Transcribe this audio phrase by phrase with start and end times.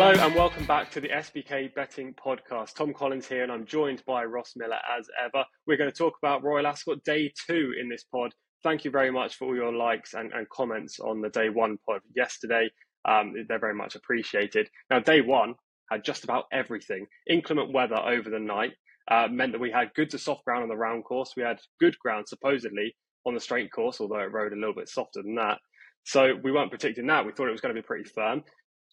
[0.00, 2.76] Hello and welcome back to the SBK Betting Podcast.
[2.76, 5.44] Tom Collins here, and I'm joined by Ross Millar as ever.
[5.66, 8.32] We're going to talk about Royal Ascot Day 2 in this pod.
[8.62, 11.78] Thank you very much for all your likes and, and comments on the Day 1
[11.84, 12.70] pod yesterday.
[13.06, 14.68] Um, they're very much appreciated.
[14.88, 15.54] Now, Day 1
[15.90, 17.08] had just about everything.
[17.28, 18.74] Inclement weather over the night
[19.10, 21.32] uh, meant that we had good to soft ground on the round course.
[21.36, 22.94] We had good ground, supposedly,
[23.26, 25.58] on the straight course, although it rode a little bit softer than that.
[26.04, 27.26] So we weren't predicting that.
[27.26, 28.44] We thought it was going to be pretty firm.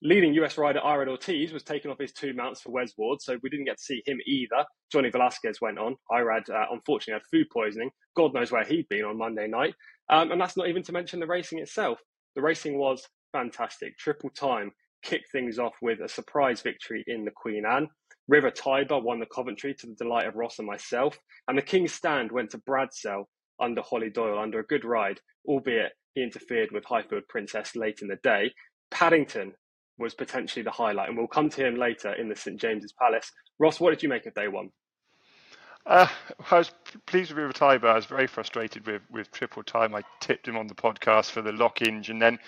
[0.02, 3.38] Leading US rider Irad Ortiz was taken off his two mounts for Wes Ward, so
[3.42, 4.66] we didn't get to see him either.
[4.92, 5.96] Johnny Velazquez went on.
[6.12, 7.90] Irad, uh, unfortunately, had food poisoning.
[8.16, 9.74] God knows where he'd been on Monday night.
[10.10, 12.00] Um, and that's not even to mention the racing itself.
[12.36, 13.98] The racing was fantastic.
[13.98, 14.72] Triple time
[15.02, 17.88] kicked things off with a surprise victory in the Queen Anne.
[18.28, 21.18] River Tiber won the Coventry to the delight of Ross and myself.
[21.48, 23.26] And the King's Stand went to Bradsell
[23.62, 28.08] under Hollie Doyle under a good ride, albeit he interfered with Highfield Princess late in
[28.08, 28.52] the day.
[28.92, 29.54] Paddington
[29.98, 33.32] was potentially the highlight, and we'll come to him later in the St James's Palace.
[33.60, 34.72] Ross, what did you make of day one?
[35.86, 36.08] Uh,
[36.50, 36.72] I was
[37.06, 37.88] pleased with River Tiber.
[37.88, 39.94] I was very frustrated with, with triple time.
[39.94, 42.40] I tipped him on the podcast for the lock and then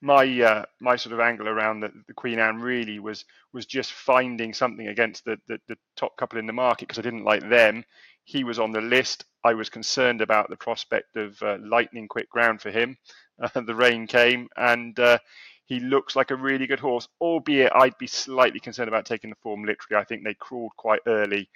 [0.00, 3.92] my uh, my sort of angle around the, the, Queen Anne really was was just
[3.92, 7.46] finding something against the, the, the top couple in the market because I didn't like
[7.48, 7.84] them.
[8.24, 9.24] He was on the list.
[9.44, 12.96] I was concerned about the prospect of uh, lightning quick ground for him.
[13.54, 15.18] The rain came, and uh,
[15.68, 19.36] he looks like a really good horse, albeit I'd be slightly concerned about taking the
[19.42, 20.00] form literally.
[20.00, 21.50] I think they crawled quite early.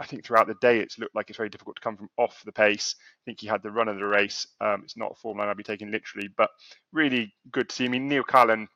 [0.00, 2.42] I think throughout the day it's looked like it's very difficult to come from off
[2.44, 2.96] the pace.
[2.98, 4.48] I think he had the run of the race.
[4.60, 6.50] Um, it's not a form line I'd be taking literally, but
[6.92, 7.84] really good to see.
[7.84, 8.66] I mean, Neil Callan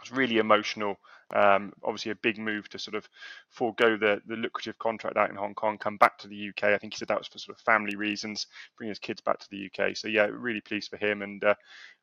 [0.00, 0.96] was really emotional.
[1.34, 3.08] Um, obviously, a big move to sort of
[3.50, 6.64] forego the, the lucrative contract out in Hong Kong, come back to the UK.
[6.64, 8.46] I think he said that was for sort of family reasons,
[8.76, 9.96] bring his kids back to the UK.
[9.96, 11.54] So, yeah, really pleased for him and uh,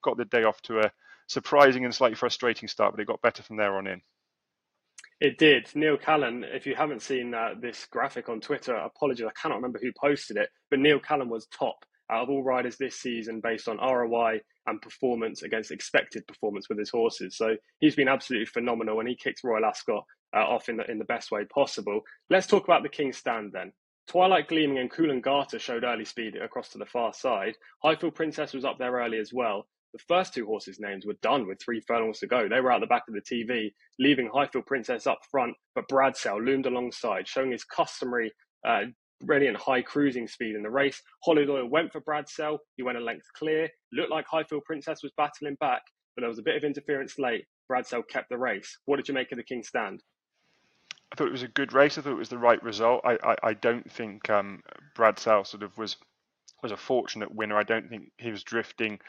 [0.01, 0.91] got the day off to a
[1.27, 4.01] surprising and slightly frustrating start, but it got better from there on in.
[5.19, 5.69] It did.
[5.73, 9.79] Neil Callan, if you haven't seen uh, this graphic on Twitter, apologies, I cannot remember
[9.81, 13.67] who posted it, but Neil Callan was top out of all riders this season based
[13.67, 17.37] on ROI and performance against expected performance with his horses.
[17.37, 20.03] So he's been absolutely phenomenal and he kicks Royal Ascot
[20.35, 22.01] uh, off in the, in the best way possible.
[22.29, 23.71] Let's talk about the King's Stand then.
[24.07, 27.55] Twilight Gleaming and Coolangatta showed early speed across to the far side.
[27.83, 31.47] Highfield Princess was up there early as well, the first two horses' names were done
[31.47, 32.49] with three furlongs to go.
[32.49, 36.43] They were out the back of the TV, leaving Highfield Princess up front, but Bradsell
[36.43, 38.33] loomed alongside, showing his customary
[38.67, 38.85] uh,
[39.25, 41.01] brilliant high cruising speed in the race.
[41.23, 42.59] Hollie went for Bradsell.
[42.75, 43.69] He went a length clear.
[43.91, 45.81] Looked like Highfield Princess was battling back,
[46.15, 47.45] but there was a bit of interference late.
[47.67, 48.77] Bradsell kept the race.
[48.85, 50.03] What did you make of the King's Stand?
[51.11, 51.97] I thought it was a good race.
[51.97, 53.01] I thought it was the right result.
[53.05, 54.61] I, I, I don't think um,
[54.95, 55.97] Bradsell sort of was
[56.63, 57.57] was a fortunate winner.
[57.57, 58.99] I don't think he was drifting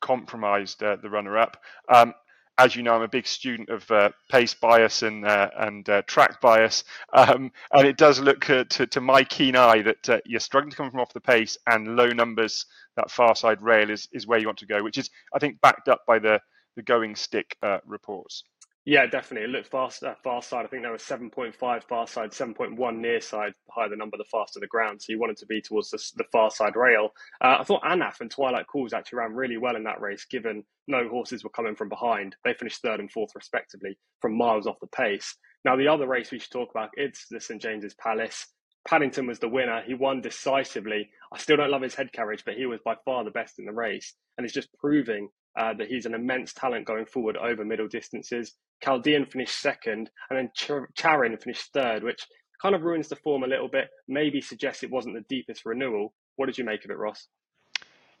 [0.00, 1.58] compromised uh, the runner-up.
[1.88, 2.14] Um,
[2.58, 6.02] as you know, I'm a big student of uh, pace bias and uh, and uh,
[6.02, 10.20] track bias, um, and it does look uh, to, to my keen eye that uh,
[10.26, 13.90] you're struggling to come from off the pace, and low numbers, that far side rail
[13.90, 16.40] is, is where you want to go, which is I think backed up by the
[16.76, 18.44] the going stick reports.
[18.84, 19.44] Yeah, definitely.
[19.48, 20.64] It looked fast, far side.
[20.64, 23.52] I think there was 7.5 far side, 7.1 near side.
[23.66, 25.00] The higher the number, the faster the ground.
[25.00, 27.10] So you wanted to be towards the, the far side rail.
[27.40, 30.64] Uh, I thought Anaf and Twilight Calls actually ran really well in that race, given
[30.88, 32.34] no horses were coming from behind.
[32.44, 35.36] They finished third and fourth, respectively, from miles off the pace.
[35.64, 38.48] Now, the other race we should talk about, it's the St James's Palace.
[38.88, 39.82] Paddington was the winner.
[39.86, 41.08] He won decisively.
[41.32, 43.66] I still don't love his head carriage, but he was by far the best in
[43.66, 44.12] the race.
[44.36, 48.54] And it's just proving uh, that he's an immense talent going forward over middle distances.
[48.82, 52.26] Chaldean finished second, and then Ch- Charyn finished third, which
[52.60, 53.88] kind of ruins the form a little bit.
[54.08, 56.14] Maybe suggests it wasn't the deepest renewal.
[56.36, 57.28] What did you make of it, Ross?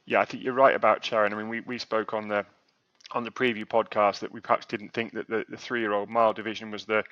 [0.04, 1.32] Yeah, I think you're right about Charyn.
[1.32, 2.44] I mean, we, we spoke on the
[3.14, 6.08] on the preview podcast that we perhaps didn't think that the, the three year old
[6.08, 7.04] mile division was the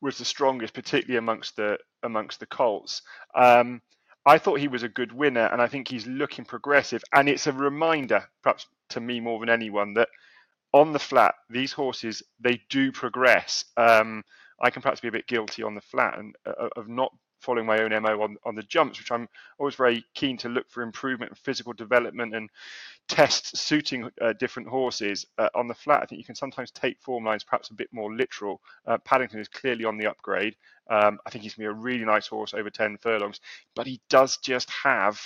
[0.00, 3.02] was the strongest, particularly amongst the amongst the colts.
[3.34, 3.80] Um,
[4.24, 7.02] I thought he was a good winner, and I think he's looking progressive.
[7.12, 10.08] And it's a reminder, perhaps to me more than anyone, that
[10.72, 13.64] on the flat, these horses they do progress.
[13.76, 14.24] Um,
[14.60, 17.12] I can perhaps be a bit guilty on the flat and uh, of not
[17.42, 19.28] following my own MO on, on the jumps, which I'm
[19.58, 22.48] always very keen to look for improvement and physical development and
[23.08, 25.26] test suiting uh, different horses.
[25.36, 27.88] Uh, on the flat, I think you can sometimes take form lines perhaps a bit
[27.92, 28.60] more literal.
[28.86, 30.54] Uh, Paddington is clearly on the upgrade.
[30.88, 33.40] Um, I think he's going to be a really nice horse over 10 furlongs,
[33.74, 35.20] but he does just have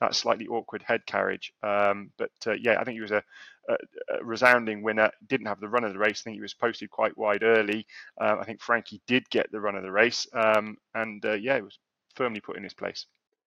[0.00, 1.52] that slightly awkward head carriage.
[1.62, 3.22] Um, but uh, yeah, I think he was a,
[3.68, 3.74] a,
[4.18, 5.10] a, resounding winner.
[5.28, 6.20] Didn't have the run of the race.
[6.20, 7.86] I think he was posted quite wide early.
[8.20, 11.56] Uh, I think Frankie did get the run of the race, um, and uh, yeah,
[11.56, 11.78] it was
[12.14, 13.06] firmly put in his place.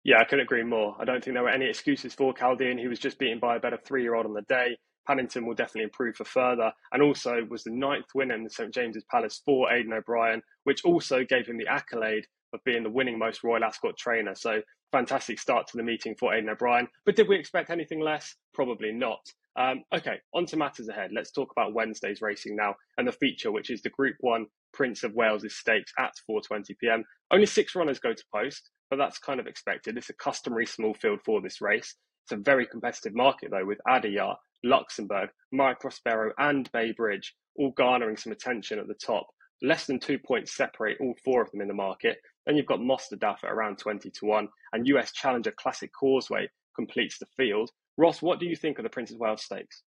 [0.03, 0.95] Yeah, I couldn't agree more.
[0.99, 2.77] I don't think there were any excuses for Chaldean.
[2.77, 4.77] He was just beaten by a better three-year-old on the day.
[5.07, 8.73] Paddington will definitely improve for further, and also was the ninth winner in the St
[8.73, 13.17] James's Palace for Aidan O'Brien, which also gave him the accolade of being the winning
[13.17, 14.35] most Royal Ascot trainer.
[14.35, 14.61] So
[14.95, 16.87] fantastic start to the meeting for Aidan O'Brien.
[17.05, 18.33] But did we expect anything less?
[18.53, 19.19] Probably not.
[19.57, 21.11] Um, okay, on to matters ahead.
[21.13, 25.03] Let's talk about Wednesday's racing now and the feature, which is the Group 1 Prince
[25.03, 27.03] of Wales' Stakes at 4.20pm.
[27.29, 29.97] Only six runners go to post, but that's kind of expected.
[29.97, 31.95] It's a customary small field for this race.
[32.23, 37.71] It's a very competitive market, though, with Adayar, Luxembourg, My Prospero, and Bay Bridge all
[37.71, 39.27] garnering some attention at the top.
[39.61, 42.17] Less than two points separate all four of them in the market.
[42.45, 47.17] Then you've got Mostahdaf at around 20 to 1, and US Challenger Classic Causeway completes
[47.17, 47.71] the field.
[47.97, 49.81] Ross, what do you think of the Prince of Wales Stakes?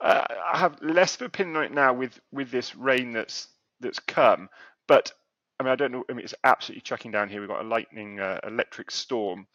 [0.00, 3.48] Uh, I have less of an opinion on it now with with this rain that's
[3.80, 4.48] that's come,
[4.88, 5.12] but
[5.60, 6.04] I mean I don't know.
[6.10, 7.40] I mean it's absolutely chucking down here.
[7.40, 9.46] We've got a lightning uh, electric storm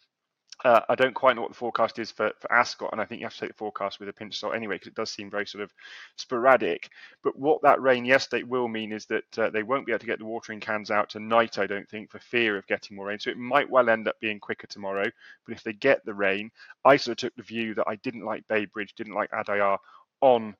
[0.64, 3.20] uh, I don't quite know what the forecast is for, for Ascot, and I think
[3.20, 5.10] you have to take the forecast with a pinch of salt anyway, because it does
[5.10, 5.72] seem very sort of
[6.16, 6.90] sporadic.
[7.22, 10.06] But what that rain yesterday will mean is that uh, they won't be able to
[10.06, 13.20] get the watering cans out tonight, I don't think, for fear of getting more rain.
[13.20, 15.08] So it might well end up being quicker tomorrow.
[15.46, 16.50] But if they get the rain,
[16.84, 19.78] I sort of took the view that I didn't like Bay Bridge, didn't like Adayar
[20.20, 20.56] on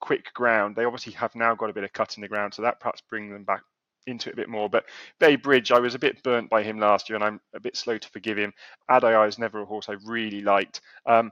[0.00, 0.74] quick ground.
[0.74, 3.02] They obviously have now got a bit of cut in the ground, so that perhaps
[3.10, 3.62] bring them back
[4.06, 4.68] into it a bit more.
[4.68, 4.84] But
[5.18, 7.76] Bay Bridge, I was a bit burnt by him last year, and I'm a bit
[7.76, 8.52] slow to forgive him.
[8.90, 10.80] Adayar is never a horse I really liked.
[11.06, 11.30] Um,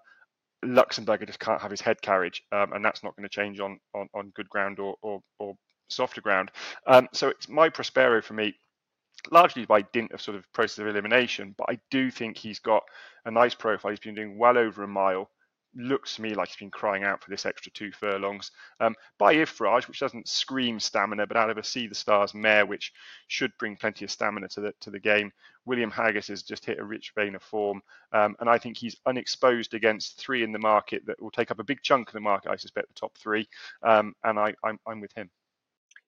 [0.65, 3.79] Luxembourg just can't have his head carriage, um, and that's not going to change on,
[3.95, 5.55] on, on good ground or, or, or
[5.89, 6.51] softer ground.
[6.87, 8.55] Um, so it's my Prospero for me,
[9.31, 11.55] largely by dint of sort of process of elimination.
[11.59, 12.83] But I do think he's got
[13.25, 13.91] a nice profile.
[13.91, 15.31] He's been doing well over a mile
[15.75, 18.51] looks to me like he's been crying out for this extra two furlongs.
[18.81, 22.67] Um, by Iffraaj, which doesn't scream stamina, but out of a Sea the Stars mare,
[22.67, 22.93] which
[23.29, 25.33] should bring plenty of stamina to the to the game.
[25.65, 27.83] William Haggas has just hit a rich vein of form,
[28.13, 31.61] um, and I think he's unexposed against three in the market that will take up
[31.61, 32.51] a big chunk of the market.
[32.51, 33.49] I suspect the top three,
[33.83, 35.31] um, and I, I'm, I'm with him.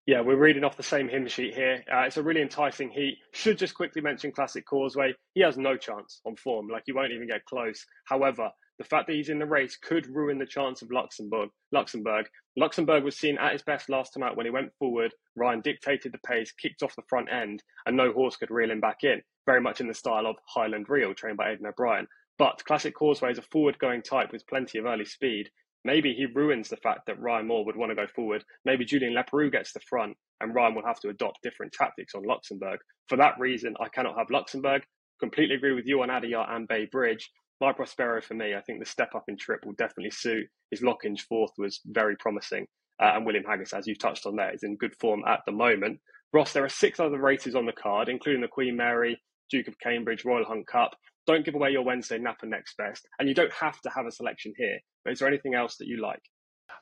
[0.06, 1.82] Yeah, we're reading off the same hymn sheet here.
[1.90, 3.18] Uh, it's a really enticing heat.
[3.32, 5.14] Should just quickly mention Classic Causeway.
[5.32, 6.68] He has no chance on form.
[6.68, 7.86] Like he won't even get close.
[8.04, 11.50] However, the fact that he's in the race could ruin the chance of Luxembourg.
[11.72, 12.26] Luxembourg.
[12.56, 15.14] Luxembourg was seen at his best last time out when he went forward.
[15.36, 18.80] Ryan dictated the pace, kicked off the front end, and no horse could reel him
[18.80, 19.22] back in.
[19.46, 22.06] Very much in the style of Highland Reel, trained by Aidan O'Brien.
[22.38, 25.50] But Classic Causeway is a forward-going type with plenty of early speed.
[25.84, 28.42] Maybe he ruins the fact that Ryan Moore would want to go forward.
[28.64, 32.24] Maybe Julien Leparoux gets the front, and Ryan will have to adopt different tactics on
[32.24, 32.80] Luxembourg.
[33.08, 34.82] For that reason, I cannot have Luxembourg.
[35.20, 37.30] Completely agree with you on Adayar and Bay Bridge.
[37.60, 40.46] My Prospero for me, I think the step up in trip will definitely suit.
[40.70, 42.66] His Lockinge fourth was very promising.
[43.00, 45.52] Uh, and William Haggas, as you've touched on there, is in good form at the
[45.52, 46.00] moment.
[46.32, 49.20] Ross, there are six other races on the card, including the Queen Mary,
[49.50, 50.96] Duke of Cambridge, Royal Hunt Cup.
[51.26, 53.06] Don't give away your Wednesday Napa next best.
[53.18, 54.78] And you don't have to have a selection here.
[55.04, 56.22] But is there anything else that you like?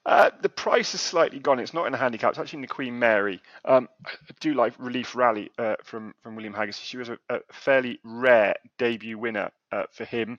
[0.06, 1.60] Uh, the price is slightly gone.
[1.60, 2.30] It's not in a handicap.
[2.30, 3.40] It's actually in the Queen Mary.
[3.64, 6.80] Um, I do like Relief Rally uh, from from William Haggas.
[6.82, 10.38] She was a, a fairly rare debut winner uh, for him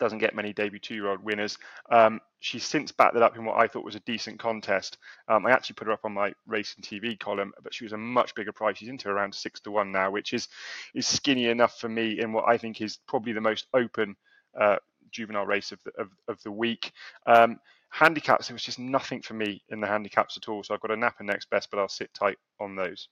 [0.00, 1.58] doesn't get many debut two-year-old winners.
[1.90, 4.98] Um, she's since backed that up in what I thought was a decent contest.
[5.28, 7.98] Um, I actually put her up on my racing TV column, but she was a
[7.98, 8.78] much bigger price.
[8.78, 10.48] She's into around six to one now, which is
[10.94, 14.16] is skinny enough for me in what I think is probably the most open
[14.58, 14.76] uh,
[15.12, 16.92] juvenile race of the, of, of the week.
[17.26, 17.58] Um,
[17.90, 20.62] handicaps, there was just nothing for me in the handicaps at all.
[20.64, 23.08] So I've got a Napa next best, but I'll sit tight on those.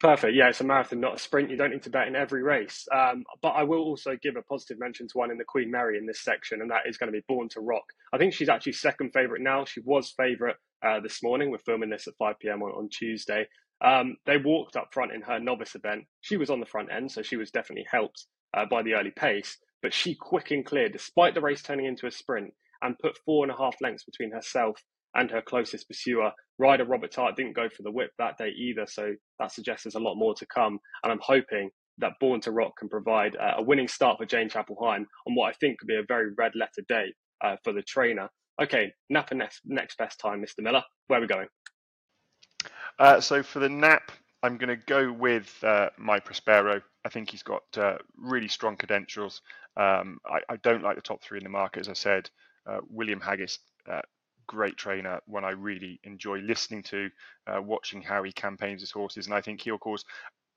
[0.00, 0.34] Perfect.
[0.34, 1.50] Yeah, it's a marathon, not a sprint.
[1.50, 2.88] You don't need to bet in every race.
[2.90, 5.98] Um, but I will also give a positive mention to one in the Queen Mary
[5.98, 7.84] in this section, and that is going to be Born to Rock.
[8.10, 9.66] I think she's actually second favourite now.
[9.66, 11.50] She was favourite uh, this morning.
[11.50, 12.62] We're filming this at 5 p.m.
[12.62, 13.46] on, on Tuesday.
[13.84, 16.04] Um, they walked up front in her novice event.
[16.22, 18.24] She was on the front end, so she was definitely helped
[18.56, 19.58] uh, by the early pace.
[19.82, 23.44] But she quick and clear, despite the race turning into a sprint, and put four
[23.44, 24.82] and a half lengths between herself
[25.14, 26.32] and her closest pursuer.
[26.58, 29.94] Rider Robert Tart didn't go for the whip that day either, so that suggests there's
[29.94, 30.78] a lot more to come.
[31.02, 34.48] And I'm hoping that Born to Rock can provide uh, a winning start for Jane
[34.48, 37.12] Chapple-Hyam on what I think could be a very red letter day
[37.44, 38.28] uh, for the trainer.
[38.60, 40.62] Okay, Napa next, next best time, Mr.
[40.62, 40.82] Millar.
[41.06, 41.48] Where are we going?
[42.98, 44.12] Uh, so for the Nap,
[44.42, 46.80] I'm going to go with uh, my Prospero.
[47.04, 49.40] I think he's got uh, really strong credentials.
[49.76, 52.28] Um, I, I, don't like the top three in the market, as I said.
[52.66, 53.58] Uh, William Haggas
[54.50, 57.08] great trainer, one I really enjoy listening to,
[57.46, 60.04] uh, watching how he campaigns his horses, and I think he'll cause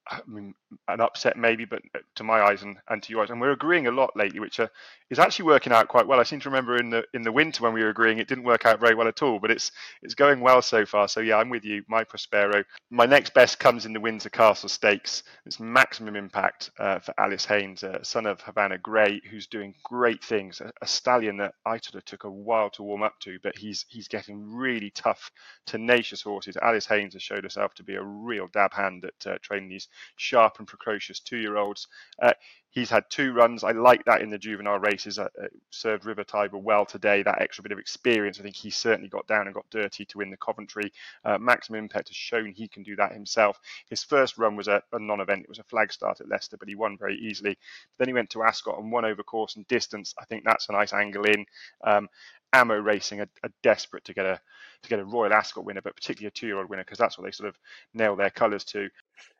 [0.07, 0.53] I mean,
[0.87, 1.81] an upset maybe, but
[2.15, 4.67] to my eyes and, and to yours, and we're agreeing a lot lately, which uh,
[5.09, 6.19] is actually working out quite well.
[6.19, 8.43] I seem to remember in the in the winter when we were agreeing, it didn't
[8.43, 11.07] work out very well at all, but it's it's going well so far.
[11.07, 11.83] So yeah, I'm with you.
[11.87, 12.63] My Prospero.
[12.89, 15.23] My next best comes in the Windsor Castle Stakes.
[15.45, 20.23] It's maximum impact uh, for Alice Haynes, uh, son of Havana Grey, who's doing great
[20.23, 20.59] things.
[20.61, 23.57] A, a, stallion that I sort of took a while to warm up to, but
[23.57, 25.31] he's he's getting really tough,
[25.65, 26.57] tenacious horses.
[26.61, 29.87] Alice Haynes has showed herself to be a real dab hand at uh, training these
[30.15, 31.87] sharp and precocious two-year-olds.
[32.21, 32.33] Uh,
[32.73, 33.63] he's had two runs.
[33.63, 35.19] I like that in the juvenile races.
[35.19, 37.23] Uh, uh, served River Tiber well today.
[37.23, 40.17] That extra bit of experience, I think he certainly got down and got dirty to
[40.17, 40.91] win the Coventry.
[41.23, 43.59] Uh, Maximum Impact has shown he can do that himself.
[43.89, 45.43] His first run was a, a, non-event.
[45.43, 47.57] It was a flag start at Leicester, but he won very easily.
[47.97, 50.13] Then he went to Ascot and won over course and distance.
[50.19, 51.45] I think that's a nice angle in.
[51.83, 52.09] Um,
[52.53, 54.39] Amo Racing are, are, desperate to get a
[54.83, 57.31] to get a Royal Ascot winner, but particularly a two-year-old winner because that's what they
[57.31, 57.55] sort of
[57.93, 58.89] nail their colours to.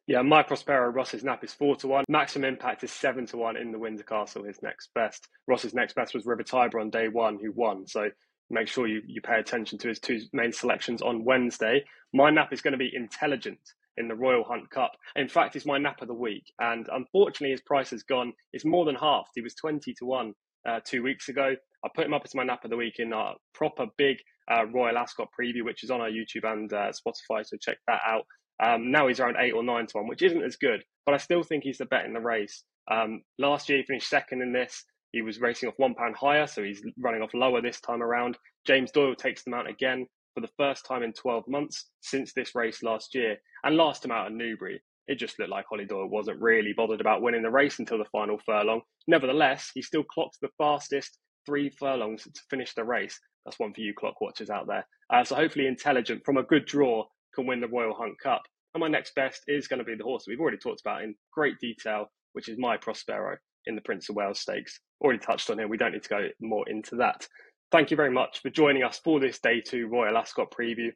[0.08, 2.06] Yeah, my Prospero Ross's nap is four to one.
[2.10, 4.44] Maximum impact is seven to one in the Windsor Castle.
[4.44, 5.28] His next best.
[5.48, 7.88] Ross's next best was River Tiber on day one, who won.
[7.88, 8.10] So
[8.50, 11.84] make sure you, you pay attention to his two main selections on Wednesday.
[12.14, 13.60] My nap is going to be intelligent
[13.98, 14.92] in the Royal Hunt Cup.
[15.16, 16.52] In fact, it's my nap of the week.
[16.60, 19.30] And unfortunately, his price has gone, it's more than half.
[19.36, 20.34] He was 20 to 1
[20.68, 21.56] uh, two weeks ago.
[21.84, 24.18] I put him up as my nap of the week in our proper big
[24.52, 27.46] uh, Royal Ascot preview, which is on our YouTube and uh, Spotify.
[27.46, 28.26] So check that out.
[28.64, 31.18] Um, now he's around eight or nine to one, which isn't as good, but I
[31.18, 32.64] still think he's the bet in the race.
[32.92, 34.86] Um, last year he finished second in this.
[35.12, 38.38] He was racing off one pound higher, so he's running off lower this time around.
[38.66, 42.56] James Doyle takes the mount again for the first time in 12 months since this
[42.56, 44.82] race last year, and last him out at Newbury.
[45.08, 48.06] It just looked like Hollie Doyle wasn't really bothered about winning the race until the
[48.06, 48.82] final furlong.
[49.08, 53.20] Nevertheless, he still clocked the fastest three furlongs to finish the race.
[53.46, 54.86] That's one for you clock watchers out there.
[55.10, 58.42] Uh, so hopefully intelligent from a good draw can win the Royal Hunt Cup.
[58.74, 61.04] And my next best is going to be the horse that we've already talked about
[61.04, 64.80] in great detail, which is my Prospero in the Prince of Wales Stakes.
[65.02, 65.68] Already touched on here.
[65.68, 67.28] We don't need to go more into that.
[67.72, 70.92] Thank you very much for joining us for this day two Royal Ascot preview.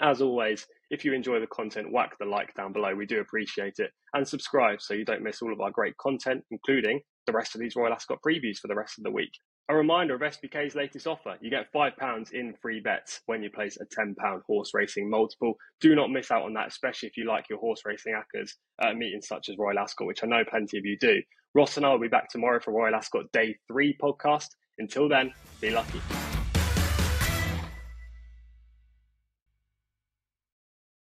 [0.00, 2.94] As always, if you enjoy the content, whack the like down below.
[2.94, 3.90] We do appreciate it.
[4.12, 7.60] And subscribe so you don't miss all of our great content, including the rest of
[7.60, 9.32] these Royal Ascot previews for the rest of the week.
[9.68, 11.36] A reminder of SBK's latest offer.
[11.40, 14.14] You get £5 in free bets when you place a £10
[14.46, 15.54] horse racing multiple.
[15.80, 18.96] Do not miss out on that, especially if you like your horse racing accas at
[18.96, 21.20] meetings such as Royal Ascot, which I know plenty of you do.
[21.52, 24.48] Ross and I will be back tomorrow for Royal Ascot Day 3 podcast.
[24.78, 26.00] Until then, be lucky.